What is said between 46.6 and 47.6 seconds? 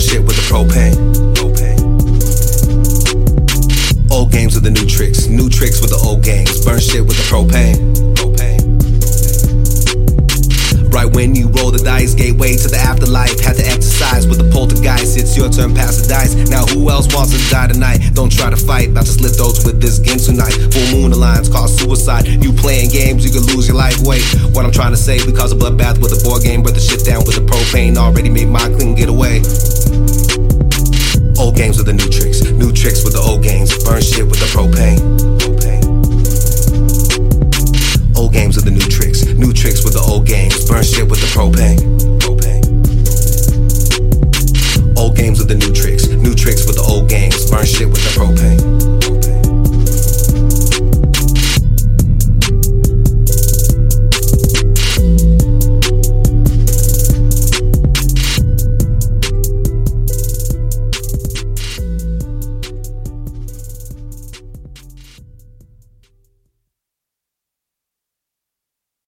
with the old games.